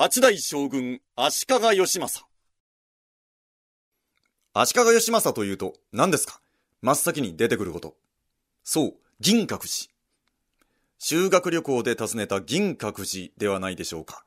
[0.00, 2.24] 八代将軍足利義政。
[4.54, 6.40] 足利義政というと何ですか？
[6.82, 7.96] 真っ先に出てくること。
[8.62, 9.92] そう、銀閣寺。
[11.00, 14.24] 修学旅行で訪ねた銀閣寺ではないでしょうか。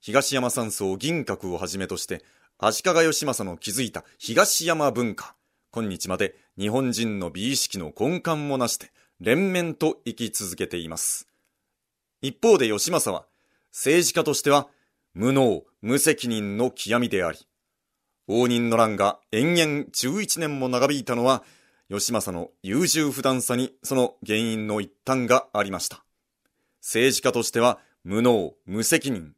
[0.00, 2.24] 東山山荘銀閣をはじめとして、
[2.56, 5.36] 足利義政の築いた東山文化。
[5.72, 8.90] 今日まで日本人の美意識の根幹もなして、
[9.20, 11.28] 連綿と生き続けています。
[12.22, 13.26] 一方で義政は、
[13.72, 14.68] 政治家としては、
[15.14, 17.38] 無能、無責任の極みであり、
[18.28, 21.42] 応仁の乱が延々11年も長引いたのは、
[21.88, 26.04] 義政の優柔不断さにその原因の一端がありました。
[26.80, 29.34] 政治家としては無能、無責任。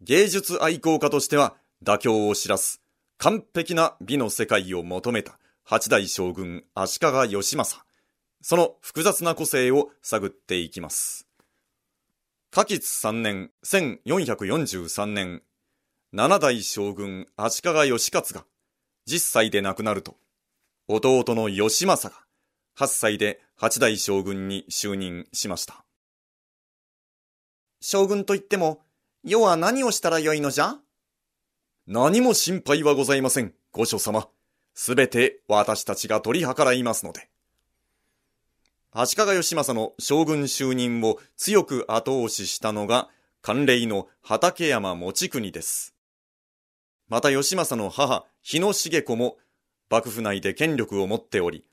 [0.00, 2.82] 芸術愛好家としては妥協を知らす
[3.18, 7.86] 完璧な美の世界を求めた八代将軍足利義政。
[8.42, 11.25] その複雑な個性を探っていきます。
[12.56, 15.42] 嘉吉3年、1443年、
[16.10, 18.46] 七代将軍足利義勝が
[19.06, 20.16] 10歳で亡くなると、
[20.88, 22.24] 弟の義政が
[22.78, 25.84] 8歳で八代将軍に就任しました。
[27.82, 28.80] 将軍といっても、
[29.22, 30.78] 世は何をしたらよいのじゃ？
[31.86, 34.30] 何も心配はございません、御所様。
[34.72, 37.28] すべて私たちが取り計らいますので。
[38.98, 43.10] 足利義政の将軍就任を強く後押ししたのが、
[43.42, 45.94] 関連の畠山持国です。
[47.06, 49.36] また義政の母、日野茂子も
[49.90, 51.66] 幕府内で権力を持っており、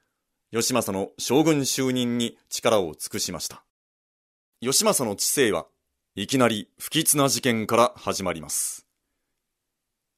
[0.51, 3.63] 義政の将軍就任に力を尽くしました。
[4.59, 5.65] 義政の治世は
[6.15, 8.85] いきなり不吉な事件から始まります。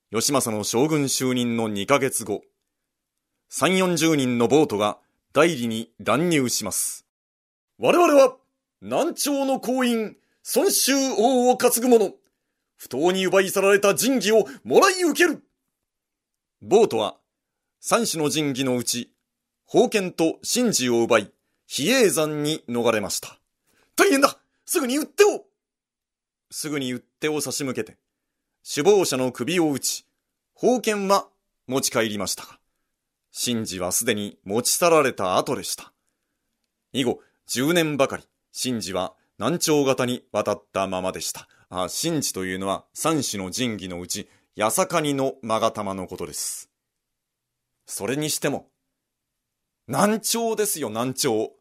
[0.09, 2.41] 義政の将軍就任の2ヶ月後、
[3.51, 4.97] 3、40人のボートが
[5.35, 7.05] 代理に乱入します。
[7.77, 8.37] 我々は
[8.79, 10.15] 南朝の行員、
[10.55, 12.13] 孫州王を担ぐ者、
[12.77, 15.43] 不当に奪い去られた神器をもらい受ける。
[16.61, 17.17] ボートは、
[17.81, 19.11] 三種の神器のうち、
[19.67, 21.33] 宝剣と神事を奪い、
[21.67, 23.37] 比叡山に逃れました。
[23.97, 25.43] 大変だすぐに撃ってを
[26.49, 27.97] すぐに撃ってを差し向けて、
[28.63, 30.05] 首謀者の首を撃ち、
[30.55, 31.27] 宝剣は
[31.67, 32.57] 持ち帰りました
[33.35, 35.93] が、神事はすでに持ち去られた後でした。
[36.93, 37.19] 以後、
[37.49, 38.23] 10年ばかり、
[38.57, 41.47] 神事は南朝型に渡ったままでした。
[41.69, 46.69] あ、神事というのは三種の神器のうち、八坂にの勾玉のことです。
[47.85, 48.69] それにしても、
[49.87, 51.51] 南朝ですよ、南朝。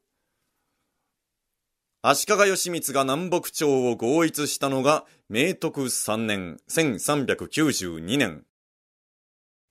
[2.06, 8.44] 足利義満が南北朝を合一したのが明徳3年1392年。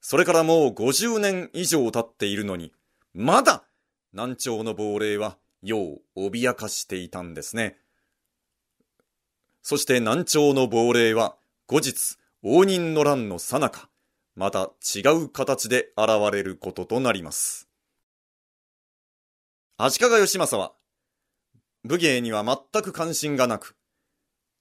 [0.06, 2.74] それからもう50年以上経っているのに、
[3.14, 3.64] まだ
[4.12, 7.78] 南朝の亡霊は世を脅かしていたんですね。
[9.62, 11.38] そして南朝の亡霊は
[11.68, 13.88] 後日応仁の乱の最中、
[14.36, 17.70] また違う形で現れることとなります。
[19.78, 20.74] 足利義政は
[21.86, 23.78] 武芸には全く関心がなく、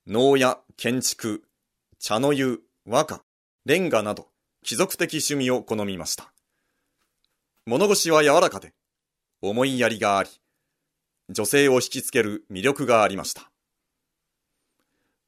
[0.07, 1.43] 能や建築、
[1.99, 3.25] 茶の湯、和歌、
[3.65, 4.32] レンガなど、
[4.63, 6.33] 貴族的趣味を好みました。
[7.67, 8.75] 物腰は柔らかで、
[9.41, 10.31] 思いやりがあり、
[11.29, 13.51] 女性を引きつける魅力がありました。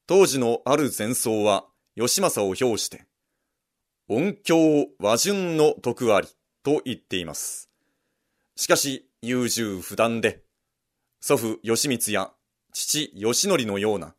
[0.07, 3.07] 当時のある前奏は、義政を表して、
[4.09, 6.29] 音響和順の徳あり
[6.63, 7.71] と言っています。
[8.57, 10.43] しかし、優柔不断で、
[11.21, 12.31] 祖父義満や
[12.73, 14.15] 父義則のような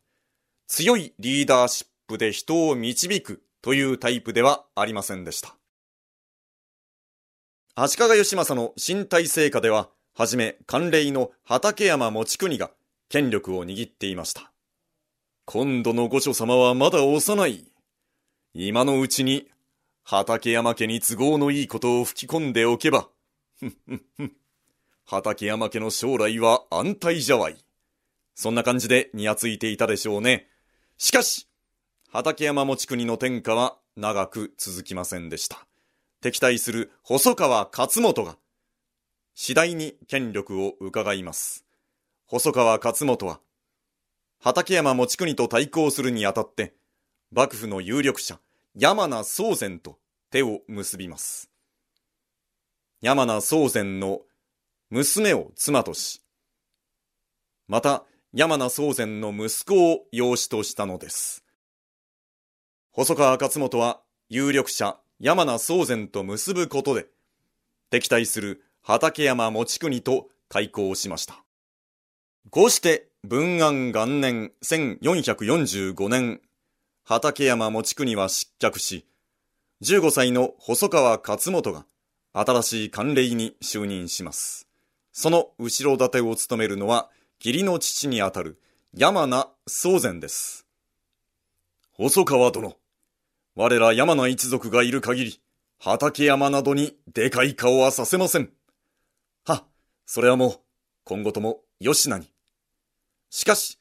[0.66, 5.56] 強いリーダーシップで人を導くというタイプではありませんでした。
[7.74, 12.70] 足利義政の身体成果では、はじめ関連の畠山持国が
[13.08, 14.52] 権力を握っていました。
[15.46, 17.72] 今度の御所様はまだ幼い。
[18.54, 19.48] 今のうちに
[20.04, 23.08] 畠山家に都合のいいことを吹き込んでおけば、
[23.58, 24.32] ふんふんふ。
[25.06, 27.56] 畠山家の将来は安泰じゃわい。
[28.36, 30.46] そんな感じでにやついていたでしょうね。
[30.98, 31.48] しかし、
[32.08, 35.66] 畠山持国の天下は長く続きませんでした。
[36.22, 38.38] 敵対する細川勝元が、
[39.34, 41.66] 次第に権力を伺います。
[42.26, 43.40] 細川勝元は、
[44.40, 46.74] 畠山持国と対抗するにあたって、
[47.32, 48.38] 幕府の有力者、
[48.76, 49.98] 山名宗禅と
[50.30, 51.50] 手を結びます。
[53.02, 54.20] 山名宗禅の
[54.90, 56.22] 娘を妻とし、
[57.66, 61.45] また山名宗禅の息子を養子としたのです。
[62.96, 64.00] 細川勝元は
[64.30, 67.08] 有力者山名宗禅と結ぶことで、
[67.90, 71.44] 敵対する畠山持国と対抗しました。
[72.48, 76.40] こうして文安元年1445年、
[77.04, 79.04] 畠山持国は失脚し、
[79.82, 81.84] 15歳の細川勝元が
[82.32, 84.66] 新しい官令に就任します。
[85.12, 87.10] その後ろ盾を務めるのは
[87.44, 88.58] 義理の父にあたる
[88.94, 90.66] 山名宗禅です。
[91.92, 92.78] 細川殿、
[93.58, 95.40] 我ら山名一族がいる限り、
[95.78, 98.50] 畠山などにでかい顔はさせません。
[99.46, 99.64] は、
[100.04, 100.60] それはもう、
[101.04, 102.30] 今後とも吉名に。
[103.30, 103.78] しかし、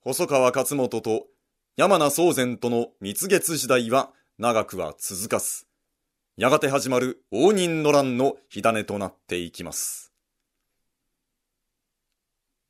[0.00, 1.28] 細川勝元と
[1.76, 5.66] 山名宗禅との蜜月時代は長くは続かず、
[6.36, 10.12] やがて始まる応仁の乱の火種となっていきます。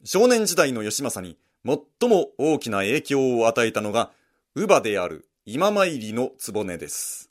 [0.05, 4.10] 少年時代の義政に最も大きな影響を与えたのが、
[4.55, 7.29] 乳母である今参りの局です。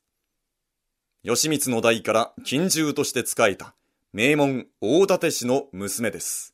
[1.23, 3.73] 義満の代から近従として仕えた
[4.11, 6.53] 名門大館氏の娘です。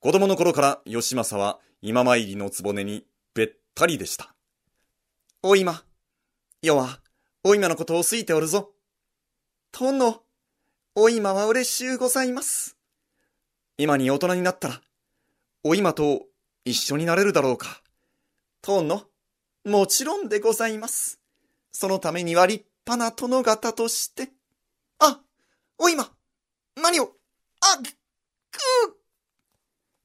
[0.00, 3.04] 子供の頃から義政は今参りの局に
[3.34, 4.34] べったりでした。
[5.42, 5.82] お今、
[6.62, 7.00] 世は、
[7.44, 8.72] お今のことを好いておるぞ。
[9.78, 10.22] 殿、
[10.94, 12.78] お今は嬉しゅうございます。
[13.76, 14.80] 今に大人になったら、
[15.64, 16.22] お今と
[16.64, 17.82] 一緒になれるだろうか。
[18.62, 19.06] 殿、
[19.66, 21.18] もちろんでございます。
[21.72, 24.30] そのためには立派な殿方として。
[25.00, 25.20] あ、
[25.76, 26.08] お今、
[26.80, 27.10] 何を、
[27.60, 28.96] あ、く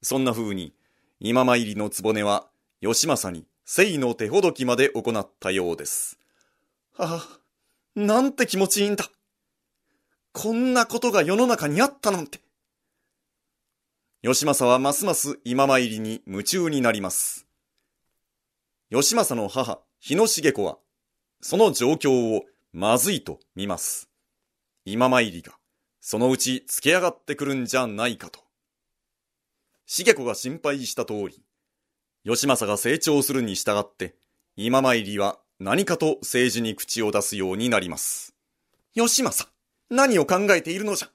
[0.01, 0.73] そんな風に、
[1.19, 2.47] 今参りの局は、
[2.81, 6.17] 義政に、聖の手ほどきまで行ったようです。
[6.93, 7.39] はあ、
[7.93, 9.11] なんて気持ちいいんだ。
[10.33, 12.39] こんなことが世の中にあったなんて。
[14.23, 17.45] 義政はますます今参りに夢中になります。
[18.91, 20.77] 義政の母、日野茂子は、
[21.39, 22.43] その状況を
[22.73, 24.09] まずいと見ます。
[24.83, 25.53] 今参りが、
[26.01, 28.41] そのうち付け上がってくるんじゃないかと。
[29.85, 31.41] 茂子が心配した通り、
[32.25, 34.17] 義政が成長するに従って、
[34.57, 38.35] 今参りは何かと政治に口を出すようになります。
[38.93, 39.49] 義政、
[39.89, 41.09] 何を考えているのじゃ。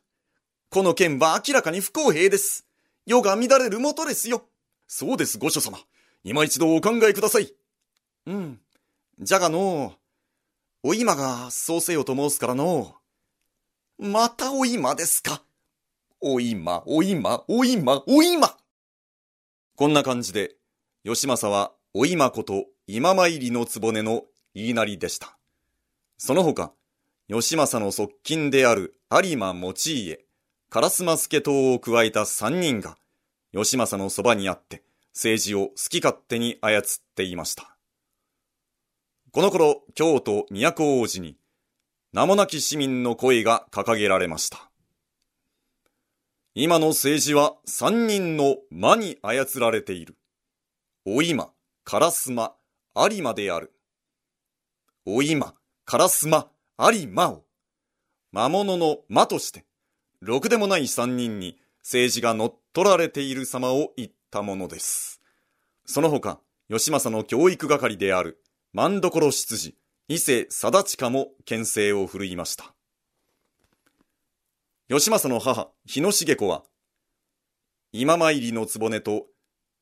[0.70, 2.66] この件は明らかに不公平です。
[3.04, 4.48] 世が乱れるもとですよ。
[4.86, 5.78] そうです、御所様。
[6.24, 7.52] 今一度お考えください。
[8.26, 8.60] うん。
[9.20, 9.94] じゃがの
[10.82, 12.94] お今がそうせよと申すからの
[13.98, 15.42] またお今ですか。
[16.20, 18.56] お今、お今、お今、お今。
[19.74, 20.56] こんな感じで、
[21.04, 24.24] 義政はお今こと今参りの局の
[24.54, 25.38] 言いなりでした。
[26.18, 26.72] その他、
[27.28, 30.24] 義政の側近である有馬持家、
[30.70, 32.98] 烏丸助党を加えた三人が、
[33.52, 34.82] 義政のそばにあって
[35.14, 36.82] 政治を好き勝手に操っ
[37.14, 37.75] ていました。
[39.36, 41.36] この頃、京都都王子に、
[42.14, 44.70] 名もなき市民の声が掲げられました。
[46.54, 50.16] 今の政治は三人の魔に操られている。
[51.04, 51.50] お今、
[51.84, 52.54] 烏丸、
[53.12, 53.74] 有馬である。
[55.04, 55.52] お今、
[55.86, 56.46] 烏丸、
[56.96, 57.44] 有馬を、
[58.32, 59.66] 魔物の魔として、
[60.22, 65.20] ろくでもない三人に政治が乗っ取られている様を言ったものです。
[65.84, 66.40] その他、
[66.70, 68.42] 義政の教育係である、
[68.76, 69.74] 万所執事、
[70.06, 72.74] 伊勢貞親も牽制を振るいました。
[74.88, 76.62] 義政の母、日野茂子は、
[77.90, 79.28] 今参りの局と、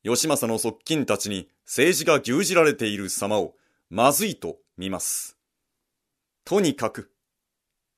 [0.03, 3.55] 義政の側近たちに政治が牛耳られている様を、
[3.89, 5.37] まずいと見ます。
[6.45, 7.11] とにかく、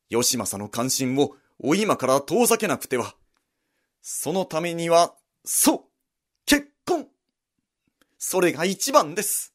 [0.09, 3.13] 義政の関心をお今から遠ざけなくては。
[4.01, 5.13] そのためには、
[5.45, 5.81] そう、
[6.47, 7.07] 結婚
[8.17, 9.53] それが一番です。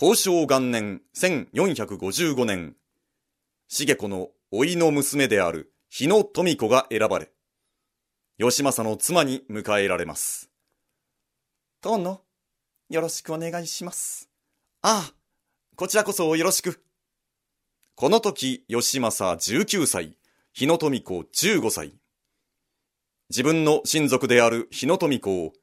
[0.00, 2.76] 交渉元年1455年、
[3.68, 7.32] 重子の甥の娘である日野富子が選ばれ、
[8.36, 10.52] 義政の妻に迎えられます。
[11.82, 12.22] 殿、
[12.90, 14.30] よろしくお願いします。
[14.82, 15.14] ああ、
[15.74, 16.80] こちらこそよろしく。
[17.96, 20.16] この時、義政19歳、
[20.52, 21.92] 日野富子15歳。
[23.30, 25.54] 自分の親族である日野富子を、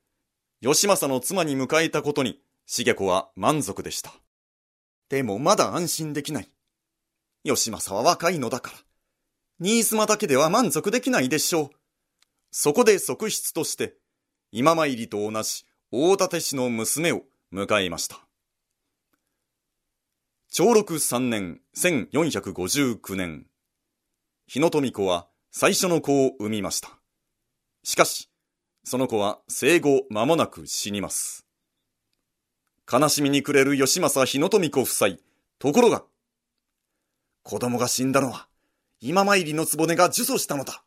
[0.59, 4.13] 義政の妻に迎えたことに、重子は満足でした。
[5.09, 6.49] でもまだ安心できない。
[7.43, 8.77] 義政は若いのだから。
[9.59, 11.69] 新妻だけでは満足できないでしょう。
[12.51, 13.95] そこで側室として、
[14.51, 18.19] 今参りと同じ大館氏の娘を迎えました。
[20.49, 23.45] 長禄三年1459年、
[24.47, 26.89] 日野富子は最初の子を産みました。
[27.83, 28.29] しかし、
[28.83, 31.44] その子は生後間もなく死にます。
[32.91, 35.17] 悲しみに暮れる義政日野富子夫妻。
[35.57, 36.03] ところが、
[37.43, 38.47] 子供が死んだのは、
[39.01, 40.83] 今参りの局が呪詛したのだ。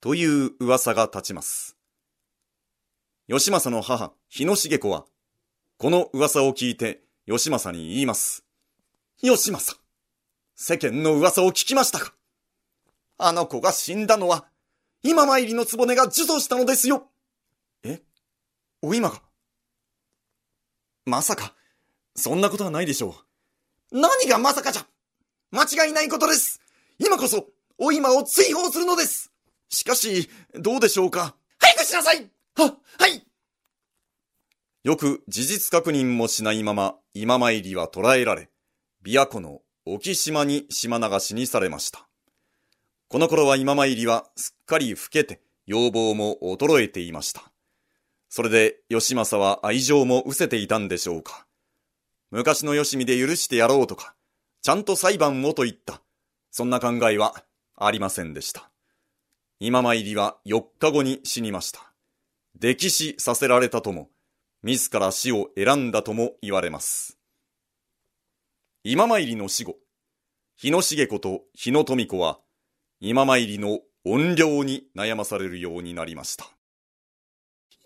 [0.00, 1.76] という噂が立ちます。
[3.26, 5.06] 義政の母、日野茂子は、
[5.78, 8.44] この噂を聞いて、義政に言います。
[9.22, 9.80] 義政、
[10.54, 12.12] 世間の噂を聞きましたか？
[13.16, 14.44] あの子が死んだのは、
[15.02, 17.08] 今参りの局が呪詛したのですよ。
[17.82, 18.02] え？
[18.82, 19.22] お今が？
[21.06, 21.54] まさか、
[22.16, 23.16] そんなことはないでしょ
[23.92, 24.00] う。
[24.00, 24.86] 何がまさかじゃ。
[25.50, 26.60] 間違いないことです。
[26.98, 27.46] 今こそ、
[27.78, 29.30] お今を追放するのです。
[29.68, 31.36] しかし、どうでしょうか。
[31.58, 32.30] 早くしなさい。
[32.56, 33.26] は、はい。
[34.84, 38.50] よく事実確認もしないまま今参りは捕らえられ、
[39.04, 42.06] 琵琶湖の沖島に島流しにされました。
[43.08, 47.53] この頃は今参りはすっかり老けて要望も衰えていました。
[48.36, 51.46] それで義政は愛情も失せていたんでしょうか。
[52.32, 54.16] 昔のよしみで許してやろうとか、
[54.60, 56.02] ちゃんと裁判をと言った。
[56.50, 57.44] そんな考えは
[57.76, 58.72] ありませんでした。
[59.60, 61.92] 今参りは4日後に死にました。
[62.58, 64.10] 溺死させられたとも、
[64.64, 67.20] 自ら死を選んだとも言われます。
[68.82, 69.76] 今参りの死後、
[70.56, 72.40] 日野茂子と日野富子は、
[72.98, 76.50] 今参りの怨霊に悩まされるようになりました。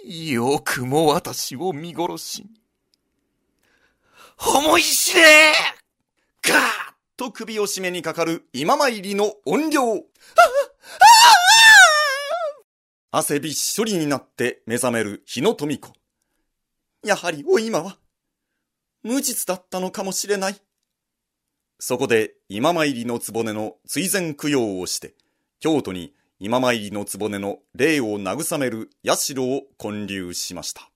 [0.05, 2.50] よくも私を見殺しに。
[4.38, 5.52] 思い知れ
[6.43, 6.61] ガーッ
[7.17, 10.05] と首を絞めにかかる今参りの怨霊。
[13.11, 15.93] 汗びっしょりになって目覚める日野富子。
[17.05, 17.97] やはりお今は、
[19.02, 20.61] 無実だったのかもしれない。
[21.81, 25.14] そこで今参りの局の追善供養をして、
[25.59, 30.88] 京都に今参りの局の霊を慰める社を建立しました。